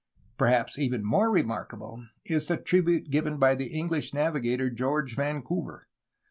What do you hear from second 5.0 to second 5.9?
Vancouver.